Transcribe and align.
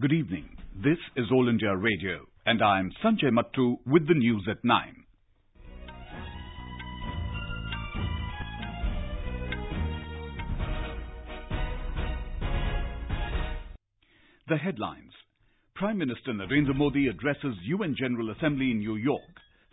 Good 0.00 0.12
evening. 0.12 0.44
This 0.76 0.98
is 1.16 1.24
All 1.32 1.48
India 1.48 1.76
Radio, 1.76 2.20
and 2.46 2.62
I'm 2.62 2.92
Sanjay 3.04 3.32
Mattu 3.32 3.78
with 3.84 4.06
the 4.06 4.14
news 4.14 4.46
at 4.48 4.58
9. 4.62 5.04
The 14.46 14.56
headlines. 14.56 15.10
Prime 15.74 15.98
Minister 15.98 16.32
Narendra 16.32 16.76
Modi 16.76 17.08
addresses 17.08 17.56
UN 17.64 17.96
General 17.98 18.30
Assembly 18.30 18.70
in 18.70 18.78
New 18.78 18.94
York, 18.94 19.20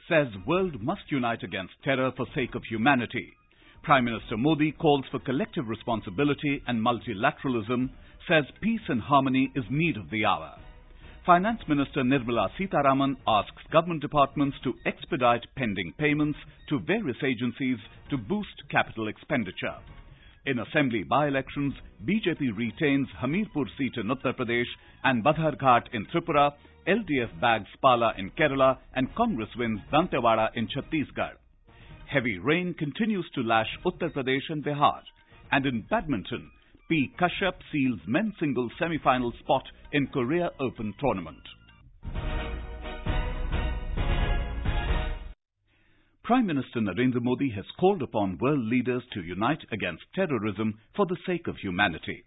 says 0.09 0.25
world 0.47 0.81
must 0.81 1.03
unite 1.09 1.43
against 1.43 1.73
terror 1.83 2.11
for 2.17 2.25
sake 2.33 2.55
of 2.55 2.63
humanity. 2.67 3.31
Prime 3.85 4.05
Minister 4.05 4.35
Modi 4.35 4.71
calls 4.71 5.05
for 5.11 5.19
collective 5.19 5.67
responsibility 5.67 6.59
and 6.65 6.83
multilateralism, 6.83 7.91
says 8.27 8.43
peace 8.59 8.81
and 8.87 8.99
harmony 8.99 9.51
is 9.55 9.63
need 9.69 9.95
of 9.95 10.09
the 10.09 10.25
hour. 10.25 10.57
Finance 11.23 11.59
Minister 11.67 12.01
Nirmala 12.01 12.49
Sitharaman 12.59 13.15
asks 13.27 13.61
government 13.71 14.01
departments 14.01 14.57
to 14.63 14.73
expedite 14.87 15.45
pending 15.55 15.93
payments 15.99 16.39
to 16.67 16.79
various 16.79 17.17
agencies 17.23 17.77
to 18.09 18.17
boost 18.17 18.63
capital 18.71 19.07
expenditure. 19.07 19.77
In 20.47 20.57
assembly 20.57 21.03
by-elections, 21.03 21.75
BJP 22.03 22.57
retains 22.57 23.07
Hamirpur 23.21 23.65
seat 23.77 23.93
in 23.97 24.07
Uttar 24.07 24.35
Pradesh 24.35 24.71
and 25.03 25.23
Badharghat 25.23 25.93
in 25.93 26.07
Tripura, 26.07 26.53
LDF 26.87 27.39
bags 27.39 27.69
Pala 27.83 28.13
in 28.17 28.31
Kerala 28.31 28.79
and 28.95 29.13
Congress 29.13 29.49
wins 29.55 29.79
Dantewada 29.93 30.47
in 30.55 30.67
Chhattisgarh. 30.67 31.37
Heavy 32.07 32.37
rain 32.37 32.75
continues 32.77 33.27
to 33.33 33.41
lash 33.41 33.67
Uttar 33.85 34.13
Pradesh 34.13 34.49
and 34.49 34.63
Bihar. 34.63 35.01
And 35.51 35.65
in 35.65 35.85
badminton, 35.89 36.51
P. 36.87 37.11
Kashyap 37.19 37.55
seals 37.71 37.99
men's 38.07 38.33
singles 38.39 38.71
semi-final 38.79 39.33
spot 39.39 39.63
in 39.91 40.07
Korea 40.07 40.51
Open 40.59 40.93
tournament. 40.99 41.41
Prime 46.23 46.45
Minister 46.47 46.79
Narendra 46.79 47.21
Modi 47.21 47.51
has 47.55 47.65
called 47.79 48.01
upon 48.01 48.39
world 48.41 48.65
leaders 48.65 49.03
to 49.13 49.21
unite 49.21 49.61
against 49.71 50.03
terrorism 50.13 50.73
for 50.95 51.05
the 51.05 51.17
sake 51.25 51.47
of 51.47 51.57
humanity. 51.57 52.23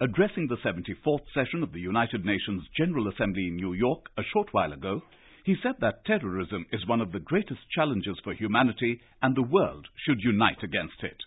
Addressing 0.00 0.48
the 0.48 0.56
74th 0.56 1.24
session 1.34 1.62
of 1.62 1.72
the 1.72 1.80
United 1.80 2.24
Nations 2.24 2.62
General 2.76 3.08
Assembly 3.08 3.48
in 3.48 3.56
New 3.56 3.72
York 3.72 4.06
a 4.18 4.22
short 4.32 4.48
while 4.52 4.72
ago, 4.72 5.00
he 5.45 5.55
said 5.63 5.75
that 5.79 6.05
terrorism 6.05 6.65
is 6.71 6.87
one 6.87 7.01
of 7.01 7.11
the 7.11 7.19
greatest 7.19 7.61
challenges 7.71 8.17
for 8.23 8.33
humanity 8.33 8.99
and 9.21 9.35
the 9.35 9.41
world 9.41 9.87
should 10.05 10.19
unite 10.21 10.63
against 10.63 11.03
it. 11.03 11.17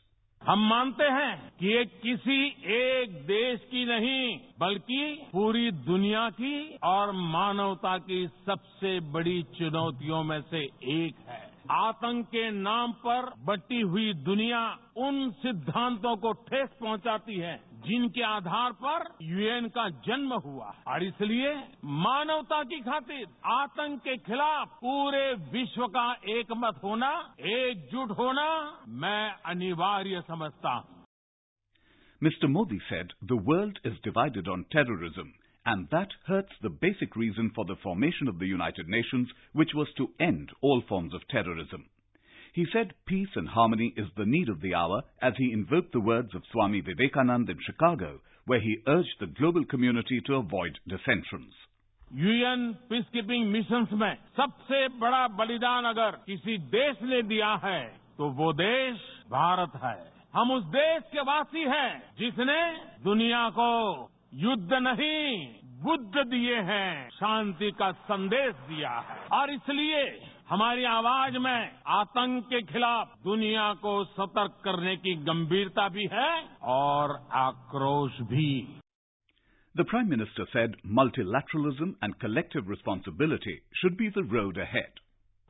हम 0.42 0.58
मानते 0.68 1.04
हैं 1.04 1.36
कि 1.60 1.66
ये 1.66 1.84
किसी 1.84 2.38
एक 2.76 3.12
देश 3.26 3.60
की 3.70 3.84
नहीं 3.84 4.38
बल्कि 4.60 5.28
पूरी 5.32 5.70
दुनिया 5.86 6.28
की 6.30 6.54
और 6.84 7.12
मानवता 7.30 7.96
की 7.98 8.26
सबसे 8.46 8.98
बड़ी 9.12 9.42
चुनौतियों 9.58 10.22
में 10.22 10.40
से 10.50 10.62
एक 10.96 11.24
है 11.28 11.42
आतंक 11.70 12.26
के 12.26 12.50
नाम 12.50 12.92
पर 13.04 13.30
बटी 13.44 13.80
हुई 13.80 14.12
दुनिया 14.24 14.60
उन 14.96 15.30
सिद्धांतों 15.42 16.16
को 16.16 16.32
ठेस 16.48 16.68
पहुंचाती 16.80 17.38
है 17.38 17.54
जिनके 17.89 18.23
आधार 18.23 18.71
पर 18.83 19.07
यूएन 19.25 19.67
का 19.77 19.87
जन्म 20.07 20.33
हुआ 20.45 20.73
और 20.93 21.03
इसलिए 21.03 21.53
मानवता 22.03 22.63
की 22.71 22.79
खातिर 22.89 23.25
आतंक 23.53 24.01
के 24.07 24.17
खिलाफ 24.29 24.77
पूरे 24.81 25.25
विश्व 25.57 25.87
का 25.97 26.11
एकमत 26.37 26.79
होना 26.83 27.11
एकजुट 27.57 28.11
होना 28.19 28.47
मैं 29.03 29.21
अनिवार्य 29.53 30.21
समझता 30.29 30.73
हूँ 30.77 30.97
Mr. 32.21 32.47
Modi 32.53 32.77
said 32.89 33.11
the 33.27 33.37
world 33.49 33.77
is 33.85 33.99
divided 34.05 34.47
on 34.53 34.65
terrorism 34.71 35.27
and 35.65 35.87
that 35.91 36.09
hurts 36.25 36.51
the 36.61 36.69
basic 36.81 37.15
reason 37.15 37.51
for 37.55 37.65
the 37.65 37.77
formation 37.83 38.27
of 38.27 38.39
the 38.39 38.45
United 38.47 38.87
Nations, 38.87 39.29
which 39.53 39.73
was 39.73 39.87
to 39.97 40.07
end 40.19 40.51
all 40.61 40.81
forms 40.89 41.13
of 41.13 41.21
terrorism. 41.29 41.85
He 42.54 42.66
said 42.72 42.94
peace 43.06 43.34
and 43.34 43.48
harmony 43.48 43.92
is 43.96 44.06
the 44.16 44.24
need 44.26 44.48
of 44.48 44.60
the 44.60 44.74
hour 44.74 45.02
as 45.20 45.34
he 45.36 45.52
invoked 45.52 45.92
the 45.92 46.00
words 46.00 46.34
of 46.34 46.42
Swami 46.52 46.82
Vivekanand 46.82 47.48
in 47.48 47.58
Chicago, 47.66 48.20
where 48.46 48.60
he 48.60 48.76
urged 48.86 49.16
the 49.18 49.26
global 49.26 49.64
community 49.64 50.20
to 50.26 50.36
avoid 50.36 50.78
dissensions. 50.86 51.52
UN 52.14 52.72
peace 52.90 53.04
keeping 53.12 53.46
mission 53.52 53.86
में 54.00 54.14
सबसे 54.36 54.86
बड़ा 54.98 55.26
बलिदान 55.38 55.84
अगर 55.84 56.16
किसी 56.26 56.56
देश 56.74 57.02
ने 57.02 57.22
दिया 57.30 57.54
है 57.64 57.80
तो 58.18 58.28
वो 58.40 58.52
देश 58.52 59.00
भारत 59.30 59.72
है 59.84 59.96
हम 60.34 60.50
उस 60.52 60.64
देश 60.74 61.02
के 61.12 61.20
वासी 61.30 61.64
हैं 61.70 61.90
जिसने 62.18 62.60
दुनिया 63.04 63.48
को 63.58 63.70
युद्ध 64.42 64.72
नहीं 64.82 65.24
बुद्ध 65.82 66.24
दिए 66.30 66.60
हैं 66.70 67.08
शांति 67.16 67.70
का 67.78 67.90
संदेश 68.12 68.54
दिया 68.68 68.90
है 69.08 69.18
और 69.38 69.52
इसलिए 69.54 70.04
हमारी 70.49 70.83
आवाज़ 70.89 71.37
में 71.37 71.71
आतंक 71.95 72.45
के 72.45 72.61
खिलाफ 72.71 73.11
दुनिया 73.23 73.73
को 73.81 73.91
सतर्क 74.05 74.55
करने 74.63 74.95
की 74.97 75.13
गंभीरता 75.25 75.87
भी 75.89 76.07
है 76.13 76.31
और 76.75 77.11
आक्रोश 77.39 78.21
भी 78.31 78.51
The 79.75 79.85
Prime 79.85 80.09
Minister 80.09 80.45
said 80.53 80.73
multilateralism 80.99 81.91
and 82.01 82.17
collective 82.19 82.67
responsibility 82.67 83.55
should 83.81 83.95
be 83.97 84.09
the 84.09 84.23
road 84.33 84.57
ahead. 84.57 84.99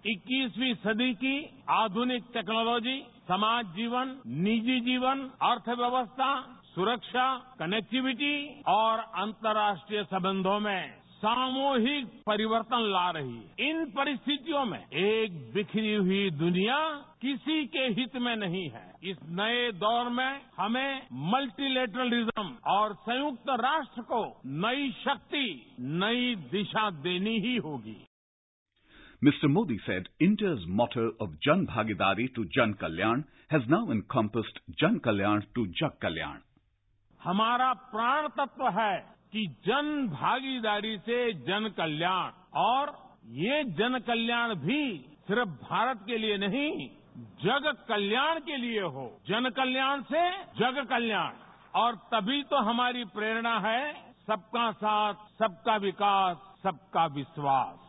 21वीं 0.03 0.73
सदी 0.83 1.13
की 1.23 1.33
आधुनिक 1.77 2.29
टेक्नोलॉजी 2.33 2.99
समाज 3.29 3.73
जीवन 3.75 4.15
निजी 4.43 4.79
जीवन 4.81 5.27
अर्थव्यवस्था 5.45 6.31
सुरक्षा 6.75 7.25
कनेक्टिविटी 7.59 8.35
और 8.69 8.99
अंतर्राष्ट्रीय 9.23 10.03
संबंधों 10.03 10.59
में 10.59 10.98
सामूहिक 11.23 12.07
परिवर्तन 12.27 12.83
ला 12.91 13.09
रही 13.15 13.37
है 13.37 13.69
इन 13.69 13.85
परिस्थितियों 13.95 14.63
में 14.65 14.79
एक 14.79 15.39
बिखरी 15.53 15.93
हुई 15.95 16.29
दुनिया 16.39 16.77
किसी 17.21 17.65
के 17.73 17.87
हित 17.97 18.15
में 18.25 18.35
नहीं 18.35 18.69
है 18.71 18.83
इस 19.11 19.17
नए 19.39 19.71
दौर 19.81 20.09
में 20.19 20.41
हमें 20.57 21.07
मल्टीलेटरलिज्म 21.33 22.47
और 22.75 22.93
संयुक्त 23.09 23.49
राष्ट्र 23.63 24.01
को 24.11 24.21
नई 24.65 24.91
शक्ति 25.01 25.43
नई 25.99 26.35
दिशा 26.51 26.89
देनी 27.07 27.39
ही 27.47 27.55
होगी 27.67 27.97
Mr. 29.21 29.47
Modi 29.49 29.77
said 29.85 30.05
India's 30.21 30.65
motto 30.79 31.05
of 31.19 31.31
Jan 31.45 31.67
Bhagidari 31.67 32.33
to 32.35 32.45
Jan 32.57 32.73
Kalyan 32.75 33.23
has 33.51 33.61
now 33.67 33.83
encompassed 33.91 34.59
Jan 34.81 34.99
Kalyan 35.01 35.41
to 35.55 35.65
Jag 35.79 35.99
Kalyan. 36.01 36.37
हमारा 37.21 37.71
प्राण 37.91 38.27
तत्व 38.37 38.67
है 38.75 38.93
कि 39.33 39.47
जन 39.47 40.07
भागीदारी 40.07 40.97
से 40.97 41.33
जन 41.33 41.73
कल्याण। 41.77 42.31
और 42.55 43.15
ये 43.27 43.63
जन 43.63 43.99
कल्याण 44.07 44.55
भी 44.55 45.05
सिर्फ़ 45.27 45.49
भारत 45.49 45.99
के 46.07 46.17
लिए 46.17 46.37
नहीं, 46.37 46.89
जग 47.17 47.85
कल्याण 47.89 48.39
के 48.39 48.57
लिए 48.57 48.81
हो। 48.81 49.21
जन 49.27 49.49
कल्याण 49.49 50.01
से 50.01 50.29
जग 50.31 50.85
कल्याण। 50.89 51.31
और 51.75 51.95
तभी 51.95 52.43
तो 52.43 52.55
हमारी 52.55 53.05
प्रेरणा 53.05 53.59
है 53.59 54.13
सबका 54.27 54.71
साथ, 54.71 55.13
सबका 55.13 55.75
विकास, 55.75 56.37
सबका 56.63 57.05
विश्वास। 57.05 57.85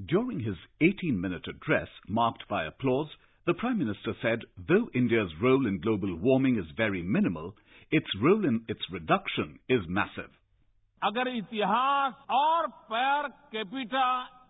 During 0.00 0.40
his 0.40 0.58
18 0.82 1.12
minute 1.12 1.48
address 1.48 2.00
marked 2.10 2.42
by 2.50 2.66
applause 2.66 3.06
the 3.48 3.52
prime 3.52 3.76
minister 3.76 4.12
said 4.12 4.44
though 4.60 4.90
India's 4.96 5.32
role 5.42 5.66
in 5.68 5.78
global 5.78 6.10
warming 6.10 6.58
is 6.58 6.72
very 6.82 7.02
minimal 7.02 7.52
its 7.90 8.14
role 8.22 8.44
in 8.44 8.60
its 8.68 8.84
reduction 8.92 9.58
is 9.68 9.80
massive. 9.88 10.30
अगर 11.02 11.28
इतिहास 11.28 12.14
और 12.30 12.66
पर 12.92 13.28
कैपिटा 13.52 14.06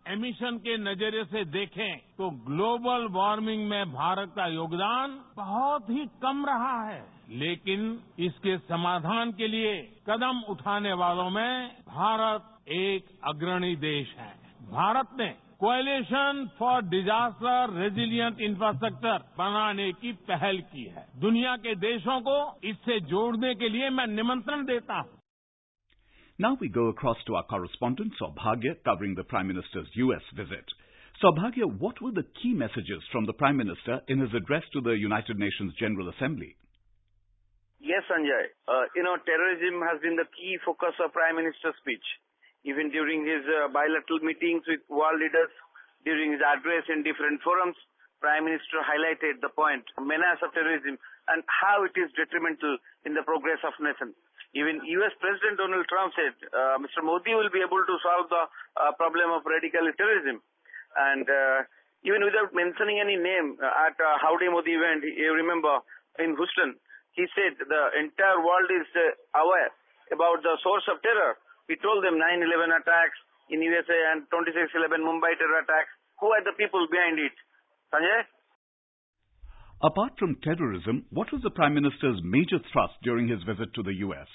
एमिशन 0.09 0.59
के 0.59 0.77
नज़रिए 0.79 1.25
से 1.25 1.45
देखें 1.45 1.99
तो 2.19 2.31
ग्लोबल 2.47 3.07
वार्मिंग 3.11 3.69
में 3.69 3.93
भारत 3.93 4.33
का 4.37 4.47
योगदान 4.47 5.19
बहुत 5.37 5.91
ही 5.91 6.05
कम 6.23 6.45
रहा 6.47 6.77
है 6.91 7.03
लेकिन 7.39 7.87
इसके 8.19 8.57
समाधान 8.59 9.33
के 9.33 9.49
लिए 9.49 9.75
कदम 10.09 10.43
उठाने 10.49 10.93
वालों 10.93 11.29
में 11.31 11.69
भारत 11.89 12.69
एक 12.69 13.09
अग्रणी 13.25 13.75
देश 13.77 14.15
है 14.19 14.33
भारत 14.71 15.17
ने 15.19 15.33
coalition 15.61 16.45
for 16.59 16.83
disaster 16.95 17.73
resilient 17.81 18.41
infrastructure 18.49 19.19
बनाने 19.39 19.91
की 20.01 20.13
पहल 20.31 20.61
की 20.73 20.85
है 20.95 21.05
दुनिया 21.25 21.57
के 21.67 21.75
देशों 21.85 22.21
को 22.29 22.39
इससे 22.71 22.99
जोड़ने 23.13 23.55
के 23.63 23.69
लिए 23.69 23.91
मैं 23.99 24.07
निमंत्रण 24.15 24.65
देता 24.73 24.99
हूँ 25.01 25.21
Now 26.39 26.57
we 26.61 26.69
go 26.69 26.85
across 26.89 27.19
to 27.27 27.37
our 27.37 27.45
correspondent 27.51 28.15
Saubhagya 28.21 28.73
covering 28.85 29.15
the 29.15 29.23
Prime 29.33 29.47
Minister's 29.47 29.91
US 30.05 30.25
visit. 30.35 30.73
Saubhagya, 31.23 31.67
what 31.79 32.01
were 32.03 32.11
the 32.11 32.27
key 32.43 32.53
messages 32.55 33.05
from 33.13 33.27
the 33.27 33.33
Prime 33.33 33.57
Minister 33.57 34.01
in 34.09 34.19
his 34.19 34.35
address 34.35 34.65
to 34.73 34.81
the 34.81 34.97
United 34.99 35.39
Nations 35.39 35.73
General 35.79 36.09
Assembly? 36.09 36.57
Yes, 37.79 38.03
Sanjay. 38.11 38.45
Uh, 38.67 38.89
you 38.97 39.05
know, 39.05 39.15
terrorism 39.23 39.79
has 39.87 40.01
been 40.03 40.17
the 40.17 40.27
key 40.35 40.59
focus 40.67 40.99
of 41.05 41.13
Prime 41.13 41.37
Minister's 41.37 41.77
speech. 41.85 42.03
Even 42.65 42.89
during 42.89 43.25
his 43.25 43.45
uh, 43.45 43.69
bilateral 43.69 44.25
meetings 44.25 44.65
with 44.67 44.81
world 44.89 45.21
leaders, 45.21 45.53
during 46.05 46.33
his 46.33 46.41
address 46.41 46.85
in 46.89 47.05
different 47.05 47.41
forums, 47.45 47.77
Prime 48.25 48.49
Minister 48.49 48.81
highlighted 48.81 49.45
the 49.45 49.53
point, 49.53 49.85
menace 50.01 50.41
of 50.41 50.53
terrorism 50.57 50.97
and 51.29 51.45
how 51.45 51.85
it 51.85 51.93
is 51.93 52.09
detrimental 52.17 52.81
in 53.05 53.13
the 53.13 53.21
progress 53.25 53.61
of 53.65 53.77
nation. 53.81 54.17
Even 54.57 54.81
US 54.81 55.13
President 55.21 55.61
Donald 55.61 55.85
Trump 55.93 56.15
said 56.17 56.33
uh, 56.55 56.81
Mr. 56.81 57.05
Modi 57.05 57.35
will 57.37 57.53
be 57.53 57.61
able 57.61 57.85
to 57.85 57.97
solve 58.01 58.33
the 58.33 58.45
uh, 58.81 58.93
problem 58.97 59.29
of 59.35 59.45
radical 59.45 59.85
terrorism. 59.99 60.41
And 60.95 61.27
uh, 61.27 61.69
even 62.07 62.23
without 62.25 62.55
mentioning 62.55 63.01
any 63.03 63.19
name 63.19 63.59
uh, 63.59 63.89
at 63.89 63.97
uh, 63.99 64.17
Howdy 64.23 64.49
Modi 64.49 64.79
event, 64.79 65.03
you 65.05 65.35
remember 65.35 65.83
in 66.23 66.39
Houston, 66.39 66.79
he 67.13 67.27
said 67.35 67.59
the 67.61 67.83
entire 67.99 68.41
world 68.41 68.69
is 68.71 68.89
uh, 68.95 69.41
aware 69.43 69.73
about 70.15 70.41
the 70.41 70.55
source 70.63 70.87
of 70.87 71.03
terror. 71.03 71.35
We 71.69 71.81
told 71.81 72.05
them 72.05 72.21
9-11 72.21 72.77
attacks 72.77 73.19
in 73.49 73.61
USA 73.61 73.99
and 74.13 74.29
26-11 74.29 75.01
Mumbai 75.01 75.33
terror 75.41 75.61
attacks. 75.65 75.93
Who 76.21 76.29
are 76.33 76.45
the 76.45 76.57
people 76.57 76.85
behind 76.93 77.19
it? 77.19 77.35
Sanjay? 77.93 78.29
Apart 79.85 80.17
from 80.17 80.41
terrorism, 80.41 81.05
what 81.11 81.29
was 81.33 81.43
the 81.43 81.53
Prime 81.53 81.75
Minister's 81.75 82.21
major 82.25 82.61
thrust 82.73 82.97
during 83.03 83.29
his 83.29 83.43
visit 83.45 83.73
to 83.75 83.83
the 83.83 83.97
US? 84.09 84.29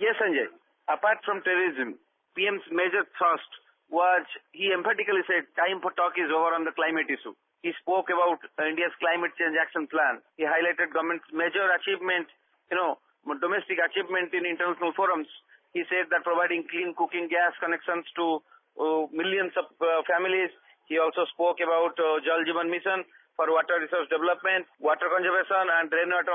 Yes, 0.00 0.16
Sanjay. 0.20 0.48
Apart 0.88 1.24
from 1.24 1.40
terrorism, 1.40 1.96
PM's 2.36 2.66
major 2.68 3.08
thrust 3.16 3.48
was 3.88 4.26
he 4.52 4.72
emphatically 4.74 5.22
said 5.28 5.48
time 5.56 5.80
for 5.80 5.92
talk 5.96 6.16
is 6.18 6.28
over 6.28 6.52
on 6.52 6.64
the 6.64 6.74
climate 6.76 7.08
issue. 7.08 7.32
He 7.64 7.72
spoke 7.80 8.12
about 8.12 8.42
India's 8.60 8.92
climate 9.00 9.32
change 9.40 9.56
action 9.56 9.88
plan. 9.88 10.20
He 10.36 10.44
highlighted 10.44 10.92
government's 10.92 11.24
major 11.32 11.64
achievement, 11.72 12.28
you 12.68 12.76
know, 12.76 13.00
domestic 13.40 13.80
achievement 13.80 14.34
in 14.36 14.44
international 14.44 14.92
forums. 14.92 15.30
He 15.74 15.82
said 15.90 16.06
that 16.14 16.22
providing 16.22 16.64
clean 16.70 16.94
cooking 16.94 17.26
gas 17.26 17.52
connections 17.58 18.06
to 18.14 18.38
uh, 18.78 19.10
millions 19.10 19.52
of 19.58 19.66
uh, 19.82 20.06
families. 20.06 20.50
He 20.86 21.02
also 21.02 21.26
spoke 21.34 21.58
about 21.58 21.98
uh, 21.98 22.22
Jal 22.22 22.46
Jeevan 22.46 22.70
Mission 22.70 23.02
for 23.34 23.50
water 23.50 23.82
resource 23.82 24.06
development, 24.06 24.70
water 24.78 25.10
conservation 25.10 25.66
and 25.82 25.90
rainwater 25.90 26.34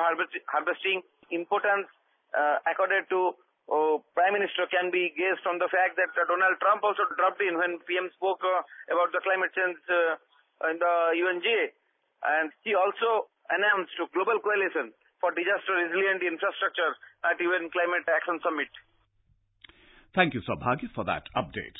harvesting. 0.52 1.00
Importance 1.32 1.88
uh, 2.36 2.60
accorded 2.68 3.08
to 3.10 3.34
uh, 3.70 4.02
Prime 4.18 4.34
Minister 4.34 4.66
can 4.68 4.90
be 4.90 5.14
gauged 5.14 5.46
from 5.46 5.62
the 5.62 5.70
fact 5.70 5.96
that 5.96 6.10
uh, 6.18 6.26
Donald 6.26 6.58
Trump 6.60 6.82
also 6.82 7.06
dropped 7.16 7.40
in 7.40 7.56
when 7.56 7.78
PM 7.86 8.10
spoke 8.18 8.42
uh, 8.42 8.66
about 8.90 9.14
the 9.14 9.22
climate 9.22 9.54
change 9.54 9.78
uh, 9.88 10.18
in 10.74 10.82
the 10.82 10.96
UNGA. 11.16 11.72
And 12.26 12.52
he 12.66 12.74
also 12.74 13.30
announced 13.54 13.94
a 14.02 14.10
global 14.12 14.42
coalition 14.42 14.92
for 15.22 15.32
disaster 15.32 15.78
resilient 15.78 16.26
infrastructure 16.26 16.92
at 17.24 17.40
UN 17.40 17.70
Climate 17.70 18.10
Action 18.10 18.42
Summit. 18.42 18.72
Thank 20.16 20.34
you, 20.34 20.42
Saubhagya, 20.42 20.92
for 20.96 21.04
that 21.06 21.24
update. 21.36 21.78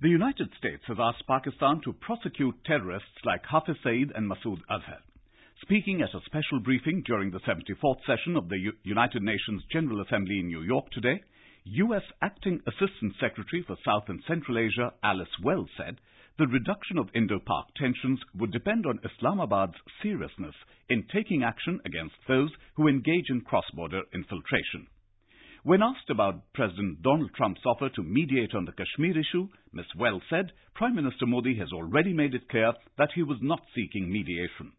The 0.00 0.08
United 0.08 0.52
States 0.58 0.82
has 0.86 0.98
asked 1.00 1.26
Pakistan 1.26 1.80
to 1.84 1.92
prosecute 1.92 2.64
terrorists 2.64 3.24
like 3.24 3.44
Hafiz 3.46 3.76
Saeed 3.82 4.12
and 4.14 4.30
Masood 4.30 4.60
Azhar. 4.70 5.00
Speaking 5.62 6.02
at 6.02 6.14
a 6.14 6.20
special 6.26 6.60
briefing 6.60 7.02
during 7.06 7.30
the 7.30 7.40
74th 7.40 8.04
session 8.06 8.36
of 8.36 8.48
the 8.48 8.58
U 8.58 8.72
United 8.82 9.22
Nations 9.22 9.64
General 9.72 10.02
Assembly 10.02 10.40
in 10.40 10.48
New 10.48 10.62
York 10.62 10.90
today, 10.90 11.22
U.S. 11.64 12.02
Acting 12.20 12.60
Assistant 12.66 13.14
Secretary 13.18 13.62
for 13.62 13.76
South 13.84 14.08
and 14.08 14.22
Central 14.28 14.58
Asia 14.58 14.92
Alice 15.02 15.38
Wells 15.42 15.70
said 15.76 15.98
the 16.38 16.46
reduction 16.46 16.98
of 16.98 17.08
Indo-Pak 17.14 17.74
tensions 17.76 18.20
would 18.34 18.52
depend 18.52 18.84
on 18.86 19.00
Islamabad's 19.04 19.78
seriousness 20.02 20.54
in 20.88 21.06
taking 21.12 21.42
action 21.42 21.80
against 21.86 22.16
those 22.28 22.50
who 22.74 22.88
engage 22.88 23.30
in 23.30 23.40
cross-border 23.40 24.02
infiltration. 24.12 24.86
When 25.64 25.82
asked 25.82 26.10
about 26.10 26.52
President 26.52 27.00
Donald 27.00 27.30
Trump's 27.34 27.64
offer 27.64 27.88
to 27.88 28.02
mediate 28.02 28.54
on 28.54 28.66
the 28.66 28.72
Kashmir 28.72 29.18
issue, 29.18 29.48
Ms. 29.72 29.86
Wells 29.96 30.22
said 30.28 30.52
Prime 30.74 30.94
Minister 30.94 31.24
Modi 31.24 31.56
has 31.56 31.72
already 31.72 32.12
made 32.12 32.34
it 32.34 32.50
clear 32.50 32.74
that 32.98 33.12
he 33.14 33.22
was 33.22 33.38
not 33.40 33.62
seeking 33.74 34.12
mediation. 34.12 34.72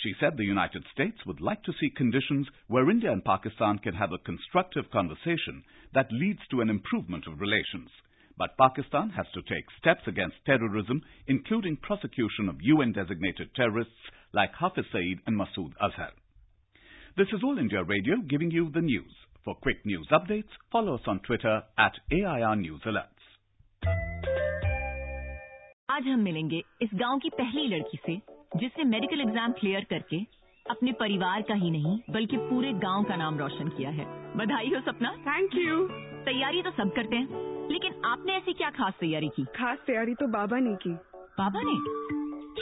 She 0.00 0.14
said 0.20 0.36
the 0.36 0.44
United 0.44 0.84
States 0.94 1.26
would 1.26 1.40
like 1.40 1.64
to 1.64 1.72
see 1.72 1.90
conditions 1.90 2.46
where 2.68 2.88
India 2.88 3.10
and 3.10 3.24
Pakistan 3.24 3.78
can 3.78 3.94
have 3.94 4.12
a 4.12 4.18
constructive 4.18 4.88
conversation 4.92 5.64
that 5.92 6.12
leads 6.12 6.46
to 6.52 6.60
an 6.60 6.70
improvement 6.70 7.26
of 7.26 7.40
relations. 7.40 7.90
But 8.38 8.56
Pakistan 8.56 9.10
has 9.10 9.26
to 9.34 9.42
take 9.42 9.66
steps 9.80 10.06
against 10.06 10.36
terrorism, 10.46 11.02
including 11.26 11.78
prosecution 11.78 12.48
of 12.48 12.62
UN-designated 12.62 13.56
terrorists 13.56 14.06
like 14.32 14.54
Hafiz 14.54 14.84
Saeed 14.92 15.18
and 15.26 15.34
Masood 15.34 15.72
Azhar. 15.82 16.12
This 17.16 17.26
is 17.34 17.42
All 17.42 17.58
India 17.58 17.82
Radio 17.82 18.18
giving 18.30 18.52
you 18.52 18.70
the 18.70 18.82
news. 18.82 19.12
For 19.46 19.56
quick 19.56 19.84
news 19.84 20.06
updates, 20.12 20.52
follow 20.70 20.94
us 20.94 21.06
on 21.08 21.18
Twitter 21.18 21.62
at 21.76 21.96
AIR 22.12 22.54
News 22.56 22.84
Alerts. 22.86 23.24
आज 25.90 26.06
हम 26.06 26.20
मिलेंगे 26.20 26.62
इस 26.82 26.90
गाँव 26.94 27.18
की 27.18 27.30
पहली 27.30 27.66
लड़की 27.68 27.98
से 28.06 28.14
जिसने 28.56 28.84
मेडिकल 28.84 29.20
एग्ज़ाम 29.20 29.52
क्लियर 29.52 29.86
करके 29.90 30.20
अपने 30.66 30.92
परिवार 31.00 31.42
का 31.48 31.54
ही 31.54 31.70
नहीं 31.70 31.98
बल्कि 32.10 32.36
पूरे 32.50 32.72
गाँव 32.86 33.04
का 33.04 33.16
नाम 33.16 33.38
रोशन 33.38 33.68
किया 33.76 33.90
है। 33.90 34.06
बधाई 34.36 34.70
हो 34.74 34.80
सपना। 34.82 35.12
थैंक 35.26 35.56
यू 35.56 35.86
तैयारी 36.24 36.62
तो 36.62 36.70
सब 36.70 36.94
करते 36.96 37.16
हैं 37.16 37.68
लेकिन 37.72 38.00
आपने 38.04 38.36
ऐसी 38.36 38.52
क्या 38.52 38.70
खास 38.78 38.94
तैयारी 39.00 39.28
की? 39.28 39.44
खास 39.58 39.78
तैयारी 39.86 40.14
तो 40.14 40.26
बाबा 40.38 40.58
ने 40.60 40.76
की। 40.86 40.94
बाबा 41.42 41.62
ने? 41.64 41.76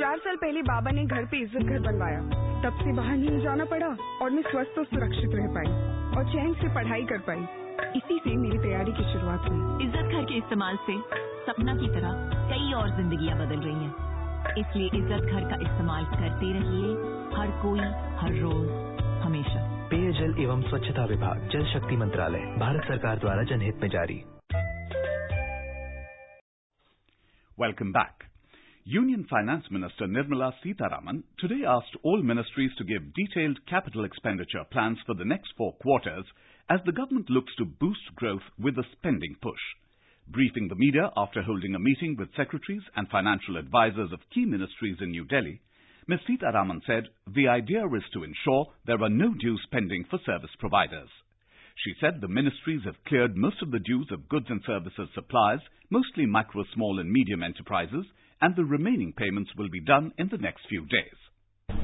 चार 0.00 0.18
साल 0.18 0.36
पहले 0.38 0.62
बाबा 0.64 0.90
ने 0.90 1.04
घर 1.06 1.24
पे 1.26 1.42
इज़्ज़त 1.42 1.62
घर 1.62 1.80
बनवाया। 1.92 2.20
तब 2.64 2.84
से 2.84 2.96
बाहर 2.96 3.16
नहीं 3.16 3.40
जाना 3.40 3.64
पड़ा 3.70 3.96
और 4.22 4.30
मैं 4.30 4.42
स्वस्थ 4.42 4.78
और 4.78 4.84
सुरक्षित 4.86 5.34
रह 5.34 5.54
पाई। 5.54 5.98
और 6.20 6.26
चैन 6.26 6.52
से 6.54 6.68
पढ़ाई 6.74 7.04
कर 7.10 7.20
पाई। 7.26 7.42
इसी 7.98 8.16
से 8.24 8.34
मेरी 8.36 8.58
तैयारी 8.58 8.92
की 8.92 9.04
शुरुआत 9.12 9.44
हुई। 9.44 9.84
इज़्ज़त 9.84 10.10
घर 10.16 10.24
के 10.24 10.34
इस्तेमाल 10.38 10.76
से 10.88 10.96
सपना 11.46 11.74
की 11.76 11.88
तरह 11.94 12.18
कई 12.50 12.72
और 12.80 12.90
जिंदगियाँ 12.96 13.36
बदल 13.38 13.60
रही 13.60 13.84
हैं। 13.84 14.58
इसलिए 14.58 14.90
इज़्ज़त 14.98 15.30
घर 15.32 15.48
का 15.50 15.56
इस्तेमाल 15.62 16.04
करते 16.12 16.52
रहिए 16.58 16.92
हर 17.38 17.56
कोई 17.62 17.88
हर 18.20 18.36
रोज 18.42 18.68
हमेशा। 19.22 19.64
पेयजल 19.90 20.34
एवं 20.42 20.68
स्वच्छता 20.68 21.04
विभाग 21.14 21.48
जल 21.52 21.64
शक्ति 21.72 21.96
मंत्रालय 21.96 22.44
भारत 22.58 22.88
सरकार 22.88 23.18
द्वारा 23.18 23.42
जनहित 23.52 23.82
में 23.82 23.88
जारी। 23.88 24.22
Welcome 27.58 27.96
back. 27.96 28.29
Union 28.84 29.26
Finance 29.28 29.70
Minister 29.70 30.06
Nirmala 30.06 30.54
Sitharaman 30.64 31.22
today 31.38 31.66
asked 31.68 31.94
all 32.02 32.22
ministries 32.22 32.70
to 32.78 32.84
give 32.84 33.12
detailed 33.12 33.60
capital 33.66 34.06
expenditure 34.06 34.64
plans 34.72 34.96
for 35.04 35.14
the 35.14 35.24
next 35.24 35.52
four 35.54 35.74
quarters 35.74 36.24
as 36.70 36.80
the 36.86 36.92
government 36.92 37.28
looks 37.28 37.54
to 37.56 37.66
boost 37.66 38.14
growth 38.16 38.42
with 38.58 38.78
a 38.78 38.84
spending 38.92 39.36
push. 39.42 39.60
Briefing 40.26 40.68
the 40.68 40.76
media 40.76 41.10
after 41.14 41.42
holding 41.42 41.74
a 41.74 41.78
meeting 41.78 42.16
with 42.18 42.34
secretaries 42.34 42.82
and 42.96 43.06
financial 43.10 43.58
advisors 43.58 44.12
of 44.12 44.30
key 44.32 44.46
ministries 44.46 44.96
in 45.02 45.10
New 45.10 45.26
Delhi, 45.26 45.60
Ms. 46.08 46.20
Sitharaman 46.26 46.80
said 46.86 47.04
the 47.26 47.48
idea 47.48 47.84
is 47.84 48.04
to 48.14 48.24
ensure 48.24 48.72
there 48.86 49.02
are 49.02 49.10
no 49.10 49.34
dues 49.34 49.60
pending 49.70 50.04
for 50.08 50.18
service 50.24 50.56
providers. 50.58 51.10
She 51.84 51.92
said 52.00 52.22
the 52.22 52.28
ministries 52.28 52.84
have 52.86 53.04
cleared 53.04 53.36
most 53.36 53.60
of 53.60 53.72
the 53.72 53.78
dues 53.78 54.08
of 54.10 54.28
goods 54.30 54.46
and 54.48 54.62
services 54.64 55.10
suppliers, 55.14 55.60
mostly 55.90 56.24
micro, 56.24 56.64
small 56.72 56.98
and 56.98 57.10
medium 57.10 57.42
enterprises, 57.42 58.06
and 58.40 58.56
the 58.56 58.64
remaining 58.64 59.12
payments 59.12 59.50
will 59.56 59.68
be 59.68 59.80
done 59.80 60.12
in 60.18 60.28
the 60.30 60.38
next 60.38 60.66
few 60.68 60.86
days. 60.86 61.16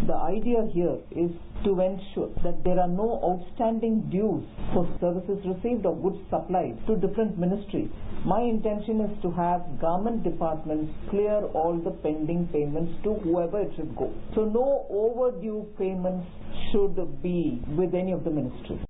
The 0.06 0.14
idea 0.14 0.66
here 0.72 0.98
is 1.10 1.30
to 1.64 1.80
ensure 1.80 2.30
that 2.44 2.62
there 2.64 2.78
are 2.78 2.88
no 2.88 3.18
outstanding 3.22 4.08
dues 4.10 4.44
for 4.72 4.86
services 5.00 5.44
received 5.46 5.86
or 5.86 5.96
goods 5.96 6.22
supplied 6.30 6.78
to 6.86 6.96
different 6.96 7.38
ministries. 7.38 7.90
My 8.24 8.40
intention 8.40 9.00
is 9.00 9.22
to 9.22 9.30
have 9.32 9.80
government 9.80 10.22
departments 10.22 10.92
clear 11.10 11.44
all 11.54 11.78
the 11.78 11.90
pending 11.90 12.48
payments 12.52 12.92
to 13.04 13.14
whoever 13.14 13.60
it 13.60 13.72
should 13.76 13.96
go. 13.96 14.12
So 14.34 14.44
no 14.44 14.86
overdue 14.90 15.66
payments 15.78 16.26
should 16.72 16.96
be 17.22 17.62
with 17.76 17.94
any 17.94 18.12
of 18.12 18.24
the 18.24 18.30
ministries. 18.30 18.84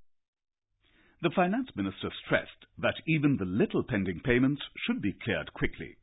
The 1.22 1.30
finance 1.34 1.68
minister 1.76 2.10
stressed 2.24 2.66
that 2.78 2.94
even 3.06 3.36
the 3.36 3.46
little 3.46 3.82
pending 3.82 4.20
payments 4.24 4.62
should 4.86 5.00
be 5.00 5.16
cleared 5.24 5.52
quickly. 5.54 5.96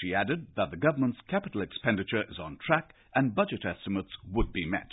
She 0.00 0.14
added 0.14 0.46
that 0.56 0.70
the 0.70 0.76
government's 0.76 1.20
capital 1.28 1.62
expenditure 1.62 2.22
is 2.22 2.38
on 2.38 2.58
track 2.64 2.94
and 3.14 3.34
budget 3.34 3.64
estimates 3.64 4.10
would 4.32 4.52
be 4.52 4.66
met. 4.66 4.90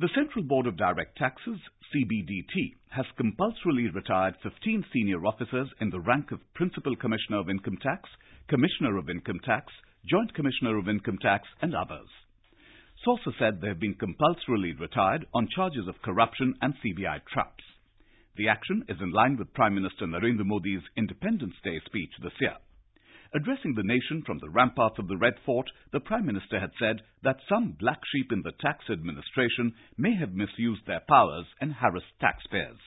The 0.00 0.08
Central 0.12 0.44
Board 0.44 0.66
of 0.66 0.76
Direct 0.76 1.16
Taxes, 1.16 1.60
CBDT, 1.94 2.74
has 2.90 3.06
compulsorily 3.16 3.88
retired 3.90 4.34
15 4.42 4.84
senior 4.92 5.24
officers 5.24 5.68
in 5.80 5.90
the 5.90 6.00
rank 6.00 6.32
of 6.32 6.40
Principal 6.54 6.96
Commissioner 6.96 7.38
of 7.38 7.48
Income 7.48 7.78
Tax, 7.80 8.10
Commissioner 8.48 8.96
of 8.98 9.08
Income 9.08 9.38
Tax, 9.44 9.72
Joint 10.04 10.34
Commissioner 10.34 10.78
of 10.78 10.88
Income 10.88 11.18
Tax, 11.22 11.46
and 11.62 11.76
others. 11.76 12.08
Sources 13.04 13.34
said 13.38 13.60
they 13.60 13.68
have 13.68 13.78
been 13.78 13.94
compulsorily 13.94 14.72
retired 14.72 15.26
on 15.32 15.46
charges 15.54 15.86
of 15.86 16.02
corruption 16.02 16.54
and 16.60 16.74
CBI 16.84 17.24
traps. 17.32 17.62
The 18.36 18.48
action 18.48 18.84
is 18.88 19.00
in 19.00 19.12
line 19.12 19.36
with 19.36 19.54
Prime 19.54 19.76
Minister 19.76 20.06
Narendra 20.06 20.44
Modi's 20.44 20.82
Independence 20.96 21.54
Day 21.62 21.80
speech 21.86 22.10
this 22.20 22.32
year. 22.40 22.56
Addressing 23.34 23.74
the 23.74 23.82
nation 23.82 24.22
from 24.24 24.38
the 24.38 24.48
ramparts 24.48 24.96
of 25.00 25.08
the 25.08 25.16
Red 25.16 25.34
Fort, 25.44 25.68
the 25.92 25.98
Prime 25.98 26.24
Minister 26.24 26.60
had 26.60 26.70
said 26.78 27.02
that 27.24 27.40
some 27.48 27.72
black 27.80 27.98
sheep 28.12 28.30
in 28.30 28.42
the 28.42 28.52
tax 28.60 28.84
administration 28.88 29.74
may 29.98 30.14
have 30.14 30.34
misused 30.34 30.86
their 30.86 31.02
powers 31.08 31.46
and 31.60 31.72
harassed 31.74 32.14
taxpayers. 32.20 32.78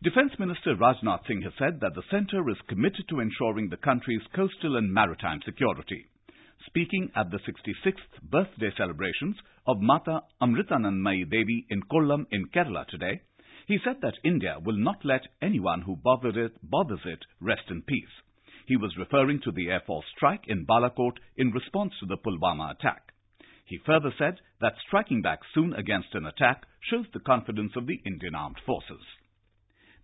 Defence 0.00 0.38
Minister 0.38 0.76
Rajnath 0.76 1.26
Singh 1.26 1.42
has 1.42 1.54
said 1.58 1.80
that 1.80 1.94
the 1.96 2.04
centre 2.08 2.48
is 2.48 2.56
committed 2.68 3.08
to 3.08 3.18
ensuring 3.18 3.68
the 3.68 3.78
country's 3.78 4.22
coastal 4.32 4.76
and 4.76 4.92
maritime 4.92 5.40
security. 5.44 6.06
Speaking 6.66 7.10
at 7.16 7.32
the 7.32 7.38
66th 7.38 8.30
birthday 8.30 8.70
celebrations 8.76 9.34
of 9.66 9.80
Mata 9.80 10.20
Amritanandamayi 10.40 11.28
Devi 11.28 11.66
in 11.68 11.82
Kollam 11.90 12.26
in 12.30 12.46
Kerala 12.54 12.86
today, 12.86 13.22
He 13.66 13.78
said 13.82 13.96
that 14.02 14.18
India 14.22 14.58
will 14.62 14.76
not 14.76 15.04
let 15.04 15.22
anyone 15.42 15.82
who 15.82 15.96
bothered 15.96 16.36
it, 16.36 16.52
bothers 16.62 17.00
it 17.04 17.24
rest 17.40 17.70
in 17.70 17.82
peace. 17.82 18.14
He 18.67 18.77
was 18.77 18.95
referring 18.97 19.39
to 19.43 19.51
the 19.51 19.69
Air 19.69 19.81
Force 19.85 20.05
strike 20.15 20.43
in 20.47 20.65
Balakot 20.65 21.13
in 21.37 21.51
response 21.51 21.93
to 21.99 22.05
the 22.05 22.17
Pulwama 22.17 22.71
attack. 22.71 23.13
He 23.65 23.77
further 23.85 24.11
said 24.17 24.39
that 24.61 24.73
striking 24.87 25.21
back 25.21 25.39
soon 25.53 25.73
against 25.73 26.13
an 26.13 26.25
attack 26.25 26.63
shows 26.89 27.05
the 27.13 27.19
confidence 27.19 27.73
of 27.75 27.85
the 27.87 27.99
Indian 28.05 28.35
armed 28.35 28.59
forces. 28.65 29.01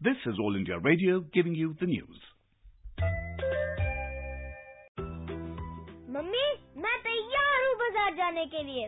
This 0.01 0.17
is 0.25 0.39
All 0.39 0.55
India 0.55 0.77
Radio 0.79 1.19
giving 1.33 1.55
you 1.55 1.75
the 1.79 1.87
news. 1.87 2.19
Mummy 6.15 6.45
मैं 6.83 6.97
तैयार 7.05 7.63
हूँ 7.65 7.73
बाजार 7.79 8.13
जाने 8.17 8.45
के 8.53 8.63
लिए 8.63 8.85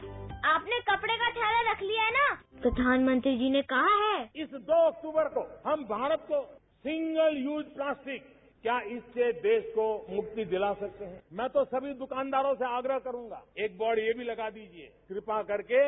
आपने 0.52 0.80
कपड़े 0.90 1.16
का 1.24 1.30
थैला 1.38 1.62
रख 1.72 1.82
लिया 1.82 2.04
है 2.04 2.12
ना 2.18 2.28
प्रधानमंत्री 2.62 3.38
जी 3.38 3.50
ने 3.50 3.62
कहा 3.74 3.96
है 4.04 4.20
इस 4.44 4.54
दो 4.70 4.80
अक्टूबर 4.88 5.28
को 5.38 5.42
हम 5.70 5.84
भारत 5.92 6.26
को 6.32 6.42
सिंगल 6.88 7.38
यूज 7.46 7.66
प्लास्टिक 7.76 8.24
क्या 8.65 8.79
इससे 8.89 9.31
देश 9.35 9.65
को 9.69 9.85
मुक्ति 10.11 10.45
दिला 10.45 10.73
सकते 10.75 11.05
हैं? 11.05 11.21
मैं 11.33 11.49
तो 11.49 11.65
सभी 11.65 11.93
दुकानदारों 11.95 12.55
से 12.55 12.65
आग्रह 12.67 12.99
करूँगा, 12.99 13.43
एक 13.59 13.77
बोर्ड 13.79 13.99
ये 13.99 14.13
भी 14.13 14.25
लगा 14.25 14.49
दीजिए, 14.51 14.87
कृपा 15.09 15.43
करके 15.43 15.81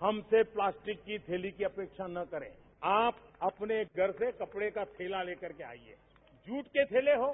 हमसे 0.00 0.42
प्लास्टिक 0.44 1.00
की 1.00 1.18
थैली 1.18 1.50
की 1.50 1.64
अपेक्षा 1.64 2.06
न 2.06 2.24
करें। 2.24 2.50
आप 2.84 3.18
अपने 3.42 3.82
घर 3.86 4.10
से 4.12 4.30
कपड़े 4.34 4.70
का 4.70 4.84
थैला 4.94 5.22
लेकर 5.22 5.52
के 5.52 5.64
आइए। 5.64 5.94
जूट 6.46 6.66
के 6.68 6.84
थैले 6.86 7.14
हो, 7.14 7.28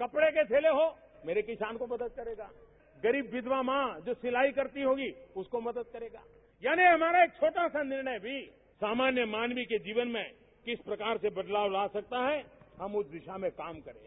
कपड़े 0.00 0.30
के 0.30 0.44
थैले 0.44 0.68
हो, 0.70 0.86
मेरे 1.26 1.42
किसान 1.42 1.76
को 1.76 1.86
मदद 1.86 2.12
करेगा। 2.16 2.50
गरीब 2.96 3.30
विधवा 3.32 3.62
माँ 3.62 4.00
जो 4.00 4.14
सिलाई 4.14 4.52
करती 4.52 4.82
होगी, 4.82 5.10
उसको 5.36 5.60
मदद 5.60 5.86
करेगा। 5.92 6.22
यानी 6.62 6.84
हमारा 6.84 7.22
एक 7.22 7.32
छोटा 7.32 7.68
सा 7.68 7.82
निर्णय 7.82 8.18
भी 8.18 8.40
सामान्य 8.80 9.24
मानवीय 9.28 9.64
के 9.64 9.78
जीवन 9.78 10.08
में 10.08 10.24
किस 10.66 10.80
प्रकार 10.80 11.18
से 11.18 11.30
बदलाव 11.32 11.70
ला 11.72 11.86
सकता 11.86 12.18
है 12.28 12.38
हम 12.80 12.94
उस 12.96 13.06
दिशा 13.10 13.36
में 13.38 13.50
काम 13.60 13.80
करें 13.88 14.06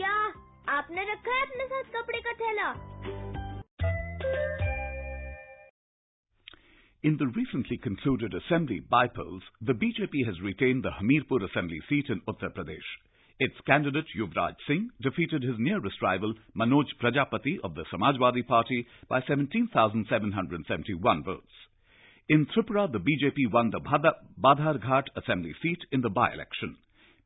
क्या 0.00 0.14
आपने 0.76 1.02
रखा 1.12 1.34
है 1.36 1.46
अपने 1.46 1.66
साथ 1.72 1.90
कपड़े 1.96 2.20
का 2.26 2.32
थैला 2.42 2.74
In 7.04 7.16
the 7.18 7.26
recently 7.34 7.76
concluded 7.82 8.32
assembly 8.34 8.76
by-polls, 8.92 9.42
the 9.60 9.74
BJP 9.82 10.22
has 10.28 10.40
retained 10.46 10.82
the 10.86 10.90
Hamirpur 10.94 11.44
assembly 11.48 11.78
seat 11.88 12.08
in 12.14 12.20
Uttar 12.32 12.50
Pradesh. 12.56 12.88
Its 13.38 13.60
candidate 13.66 14.06
Yuvraj 14.18 14.56
Singh 14.66 14.88
defeated 15.02 15.42
his 15.42 15.54
nearest 15.58 16.02
rival 16.02 16.34
Manoj 16.56 16.86
Prajapati 17.00 17.58
of 17.62 17.76
the 17.76 17.84
Samajwadi 17.92 18.44
Party 18.48 18.86
by 19.08 19.20
17,771 19.28 21.22
votes. 21.22 21.54
In 22.28 22.46
Tripura, 22.46 22.90
the 22.90 22.98
BJP 22.98 23.52
won 23.52 23.70
the 23.70 23.80
Badharghat 23.80 25.04
assembly 25.16 25.54
seat 25.62 25.78
in 25.92 26.00
the 26.00 26.10
by-election. 26.10 26.76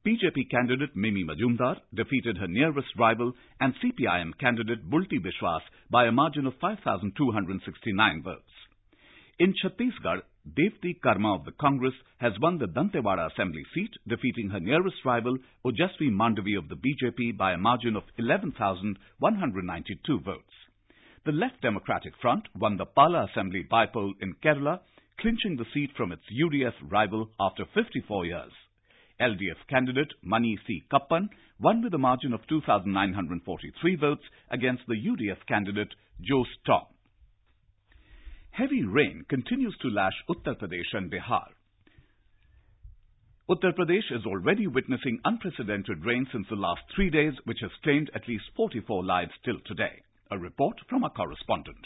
BJP 0.07 0.49
candidate 0.51 0.97
Mimi 0.97 1.25
Majumdar 1.25 1.77
defeated 1.93 2.39
her 2.39 2.49
nearest 2.49 2.89
rival 2.99 3.35
and 3.61 3.75
CPIM 3.75 4.39
candidate 4.39 4.89
Bulti 4.89 5.19
Bishwas 5.21 5.61
by 5.91 6.07
a 6.07 6.13
margin 6.13 6.47
of 6.47 6.55
5,269 6.59 8.23
votes. 8.23 8.49
In 9.39 9.53
Chhattisgarh, 9.53 10.23
Devti 10.49 10.99
Karma 11.03 11.35
of 11.35 11.45
the 11.45 11.53
Congress 11.53 11.93
has 12.17 12.33
won 12.41 12.57
the 12.57 12.67
Dantewada 12.67 13.31
assembly 13.31 13.63
seat, 13.75 13.91
defeating 14.09 14.49
her 14.49 14.61
nearest 14.61 15.05
rival 15.05 15.37
Ojasvi 15.67 16.11
Mandavi 16.11 16.57
of 16.57 16.71
the 16.71 16.77
BJP 16.77 17.37
by 17.37 17.53
a 17.53 17.59
margin 17.59 17.95
of 17.95 18.05
11,192 18.17 20.21
votes. 20.21 20.55
The 21.27 21.33
Left 21.33 21.61
Democratic 21.61 22.15
Front 22.23 22.49
won 22.59 22.79
the 22.79 22.87
Pala 22.87 23.29
assembly 23.31 23.67
by-poll 23.71 24.15
in 24.23 24.33
Kerala, 24.43 24.81
clinching 25.19 25.59
the 25.59 25.67
seat 25.75 25.91
from 25.95 26.11
its 26.11 26.23
UDF 26.33 26.91
rival 26.91 27.29
after 27.39 27.67
54 27.75 28.25
years. 28.25 28.53
LDF 29.21 29.69
candidate 29.69 30.13
Mani 30.23 30.59
C. 30.67 30.83
Kappan 30.91 31.29
won 31.61 31.83
with 31.83 31.95
a 31.95 31.99
margin 31.99 32.33
of 32.33 32.47
2,943 32.49 33.97
votes 33.97 34.23
against 34.51 34.83
the 34.89 34.95
UDF 34.95 35.47
candidate 35.47 35.95
Joe 36.21 36.45
Tom. 36.67 36.87
Heavy 38.51 38.85
rain 38.85 39.25
continues 39.29 39.77
to 39.83 39.89
lash 39.89 40.15
Uttar 40.29 40.57
Pradesh 40.57 40.93
and 40.93 41.11
Bihar. 41.11 41.49
Uttar 43.49 43.73
Pradesh 43.77 44.11
is 44.11 44.27
already 44.27 44.67
witnessing 44.67 45.21
unprecedented 45.25 46.05
rain 46.05 46.27
since 46.33 46.47
the 46.49 46.57
last 46.57 46.83
three 46.95 47.11
days, 47.11 47.35
which 47.45 47.59
has 47.61 47.71
claimed 47.83 48.11
at 48.15 48.29
least 48.29 48.45
44 48.57 49.05
lives 49.05 49.33
till 49.45 49.59
today. 49.67 50.03
A 50.31 50.39
report 50.39 50.77
from 50.89 51.05
our 51.05 51.11
correspondent. 51.11 51.85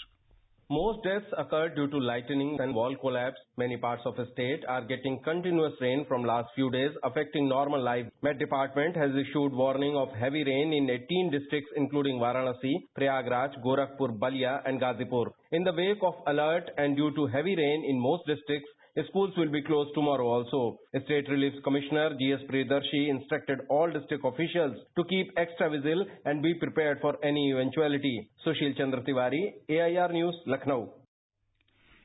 Most 0.71 1.05
deaths 1.05 1.33
occurred 1.37 1.75
due 1.75 1.89
to 1.89 1.99
lightning 1.99 2.59
and 2.61 2.75
wall 2.75 2.97
collapse. 2.97 3.39
Many 3.57 3.77
parts 3.77 4.03
of 4.05 4.17
the 4.17 4.27
state 4.33 4.65
are 4.69 4.85
getting 4.85 5.21
continuous 5.23 5.75
rain 5.81 6.05
from 6.09 6.25
last 6.25 6.49
few 6.55 6.71
days, 6.71 6.91
affecting 7.05 7.49
normal 7.49 7.81
life. 7.81 8.07
Met 8.23 8.39
Department 8.39 8.97
has 8.97 9.11
issued 9.13 9.53
warning 9.53 9.97
of 9.97 10.09
heavy 10.19 10.43
rain 10.43 10.73
in 10.73 10.91
18 10.91 11.31
districts, 11.31 11.71
including 11.77 12.19
Varanasi, 12.19 12.75
Prayagraj, 12.99 13.63
Gorakhpur, 13.65 14.19
Ballia, 14.19 14.61
and 14.65 14.81
Ghazipur. 14.81 15.27
In 15.53 15.63
the 15.63 15.73
wake 15.73 16.03
of 16.03 16.15
alert 16.27 16.69
and 16.79 16.97
due 16.97 17.15
to 17.15 17.27
heavy 17.29 17.55
rain 17.55 17.85
in 17.89 18.01
most 18.01 18.27
districts, 18.27 18.69
Schools 19.09 19.33
will 19.37 19.51
be 19.51 19.61
closed 19.63 19.91
tomorrow 19.93 20.25
also. 20.25 20.79
State 21.05 21.29
Relief 21.29 21.53
Commissioner 21.65 22.11
G.S. 22.17 22.39
Priyadarshi 22.49 23.09
instructed 23.09 23.59
all 23.69 23.91
district 23.91 24.25
officials 24.25 24.77
to 24.97 25.03
keep 25.05 25.33
extra 25.37 25.69
vigil 25.69 26.07
and 26.25 26.41
be 26.41 26.55
prepared 26.55 27.01
for 27.01 27.17
any 27.25 27.51
eventuality. 27.53 28.31
Sushil 28.47 28.77
Chandra 28.77 29.03
Tiwari, 29.03 29.53
AIR 29.69 30.13
News, 30.13 30.37
Lucknow. 30.47 31.04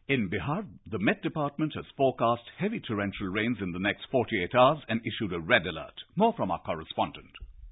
In 0.09 0.27
Bihar, 0.27 0.65
the 0.89 0.97
Met 0.97 1.21
Department 1.21 1.75
has 1.75 1.85
forecast 1.95 2.41
heavy 2.57 2.79
torrential 2.79 3.27
rains 3.27 3.59
in 3.61 3.73
the 3.73 3.77
next 3.77 4.07
48 4.09 4.55
hours 4.55 4.79
and 4.89 5.01
issued 5.05 5.31
a 5.33 5.39
red 5.39 5.67
alert. 5.67 5.93
More 6.15 6.33
from 6.33 6.49
our 6.49 6.57
correspondent. 6.57 7.29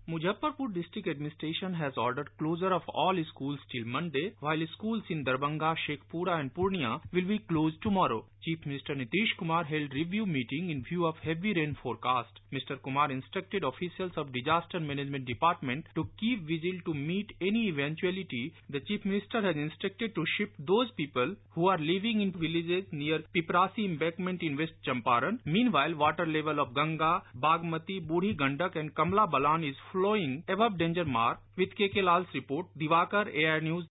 Muzaffarpur 0.09 0.73
district 0.73 1.09
administration 1.09 1.73
has 1.73 1.91
ordered 1.97 2.29
closure 2.37 2.71
of 2.71 2.81
all 2.87 3.13
schools 3.33 3.59
till 3.69 3.83
Monday, 3.83 4.33
while 4.39 4.65
schools 4.73 5.03
in 5.09 5.25
Darbhanga, 5.25 5.75
Shekhpura 5.85 6.39
and 6.39 6.53
Purnia 6.53 7.01
will 7.11 7.27
be 7.27 7.39
closed 7.39 7.75
tomorrow. 7.83 8.23
Chief 8.41 8.65
Minister 8.65 8.95
Nitish 8.95 9.35
Kumar 9.37 9.65
held 9.65 9.93
review 9.93 10.25
meeting 10.25 10.69
in 10.69 10.81
view 10.87 11.05
of 11.05 11.15
heavy 11.21 11.53
rain 11.53 11.75
forecast. 11.83 12.29
Mr. 12.53 12.81
Kumar 12.81 13.11
instructed 13.11 13.65
officials 13.65 14.13
of 14.15 14.31
Disaster 14.31 14.79
Management 14.79 15.25
Department 15.25 15.85
to 15.95 16.07
keep 16.17 16.47
vigil 16.47 16.79
to 16.85 16.93
meet 16.93 17.29
any 17.41 17.67
eventuality. 17.67 18.53
The 18.69 18.79
Chief 18.79 19.03
Minister 19.03 19.41
has 19.41 19.57
instructed 19.57 20.15
to 20.15 20.23
shift 20.37 20.53
those 20.59 20.89
people 20.95 21.35
who 21.51 21.67
are 21.67 21.77
living 21.77 22.21
in 22.21 22.31
villages 22.31 22.85
near 22.93 23.19
Piprasi 23.35 23.83
embankment 23.83 24.41
in 24.41 24.55
West 24.55 24.79
Champaran. 24.87 25.39
Meanwhile, 25.43 25.95
water 25.95 26.25
level 26.25 26.61
of 26.61 26.73
Ganga, 26.73 27.23
Bagmati, 27.37 28.07
Buri 28.07 28.37
Gandak 28.37 28.77
and 28.77 28.95
Kamla 28.95 29.29
Balan 29.29 29.65
is 29.65 29.75
flowing 29.97 30.43
above 30.47 30.77
danger 30.77 31.05
mark. 31.05 31.39
With 31.57 31.69
KK 31.69 32.03
Lal's 32.03 32.27
report, 32.33 32.67
Divakar, 32.79 33.25
AIR 33.27 33.61
News. 33.61 33.85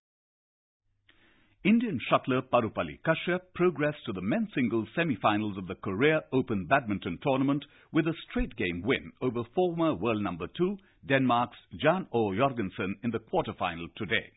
Indian 1.63 1.99
shuttler 2.07 2.43
Parupalli 2.43 2.99
Kashyap 3.03 3.39
progressed 3.55 4.05
to 4.05 4.13
the 4.13 4.21
men's 4.21 4.49
singles 4.53 4.87
semi-finals 4.95 5.57
of 5.57 5.65
the 5.65 5.73
Korea 5.73 6.21
Open 6.31 6.67
Badminton 6.67 7.17
Tournament 7.23 7.65
with 7.91 8.05
a 8.05 8.13
straight 8.29 8.55
game 8.55 8.83
win 8.85 9.11
over 9.19 9.41
former 9.55 9.95
world 9.95 10.21
number 10.21 10.45
two 10.55 10.77
Denmark's 11.09 11.57
Jan 11.81 12.05
O. 12.13 12.35
Jorgensen 12.35 12.95
in 13.03 13.09
the 13.09 13.17
quarterfinal 13.17 13.87
today. 13.97 14.27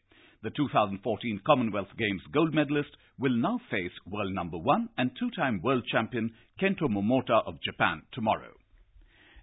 The 0.42 0.50
2014 0.56 1.42
Commonwealth 1.44 1.92
Games 1.98 2.22
gold 2.32 2.54
medalist 2.54 2.96
will 3.18 3.36
now 3.36 3.60
face 3.70 3.92
world 4.06 4.32
number 4.32 4.56
one 4.56 4.88
and 4.96 5.10
two-time 5.18 5.60
world 5.62 5.84
champion 5.92 6.32
Kento 6.58 6.88
Momota 6.88 7.46
of 7.46 7.60
Japan 7.60 8.00
tomorrow. 8.12 8.54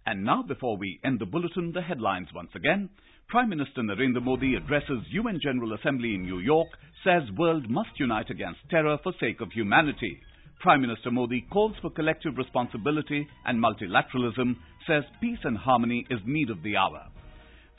And 0.06 0.24
now, 0.24 0.44
before 0.44 0.78
we 0.78 1.00
end 1.04 1.20
the 1.20 1.26
bulletin, 1.26 1.72
the 1.74 1.82
headlines 1.82 2.28
once 2.34 2.52
again. 2.56 2.90
Prime 3.28 3.50
Minister 3.50 3.82
Narendra 3.82 4.22
Modi 4.22 4.54
addresses 4.56 5.02
UN 5.10 5.40
General 5.42 5.74
Assembly 5.74 6.14
in 6.14 6.22
New 6.22 6.38
York, 6.38 6.68
says 7.04 7.24
world 7.36 7.70
must 7.70 7.90
unite 8.00 8.30
against 8.30 8.60
terror 8.70 9.00
for 9.02 9.14
sake 9.20 9.42
of 9.42 9.52
humanity. 9.52 10.20
Prime 10.60 10.82
Minister 10.82 11.10
Modi 11.10 11.42
calls 11.52 11.74
for 11.82 11.90
collective 11.90 12.38
responsibility 12.38 13.28
and 13.46 13.64
multilateralism, 13.64 14.56
says 14.88 15.04
peace 15.20 15.40
and 15.44 15.58
harmony 15.58 16.06
is 16.12 16.20
need 16.26 16.52
of 16.52 16.62
the 16.62 16.78
hour. 16.78 17.08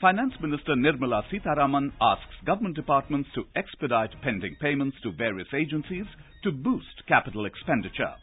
Finance 0.01 0.33
Minister 0.41 0.75
Nirmala 0.75 1.23
Sitharaman 1.31 1.91
asks 2.01 2.45
government 2.45 2.75
departments 2.75 3.29
to 3.35 3.45
expedite 3.55 4.11
pending 4.21 4.55
payments 4.61 4.97
to 5.01 5.11
various 5.13 5.47
agencies 5.55 6.05
to 6.43 6.51
boost 6.51 7.07
capital 7.07 7.45
expenditure. 7.45 8.13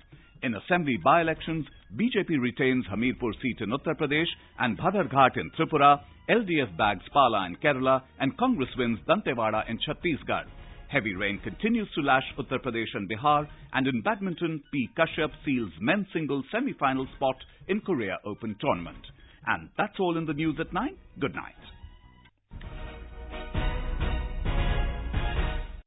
In 0.45 0.55
assembly 0.57 0.99
by-elections, 1.03 1.65
BJP 1.97 2.39
retains 2.39 2.85
Hamirpur 2.93 3.33
seat 3.41 3.63
in 3.63 3.71
Uttar 3.71 3.97
Pradesh 3.99 4.29
and 4.59 4.77
Badharghat 4.77 5.39
in 5.39 5.51
Tripura, 5.53 6.01
LDF 6.29 6.77
bags 6.77 7.05
Pala 7.15 7.47
in 7.47 7.57
Kerala, 7.57 8.03
and 8.21 8.37
Congress 8.37 8.69
wins 8.77 8.99
Dantewada 9.09 9.63
in 9.71 9.79
Chhattisgarh. 9.79 10.45
Heavy 10.89 11.15
rain 11.15 11.41
continues 11.43 11.89
to 11.95 12.03
lash 12.03 12.25
Uttar 12.39 12.63
Pradesh 12.63 12.93
and 12.93 13.09
Bihar, 13.09 13.49
and 13.73 13.87
in 13.87 14.03
badminton, 14.03 14.63
P. 14.71 14.91
Kashyap 14.99 15.31
seals 15.47 15.73
men's 15.81 16.09
singles 16.13 16.45
semi-final 16.53 17.07
spot 17.17 17.37
in 17.69 17.81
Korea 17.81 18.19
Open 18.27 18.55
Tournament. 18.61 19.07
And 19.47 19.71
that's 19.79 19.99
all 19.99 20.19
in 20.19 20.27
the 20.27 20.35
news 20.35 20.57
at 20.61 20.75
9. 20.75 20.95
Good 21.21 21.35
night. 21.35 21.55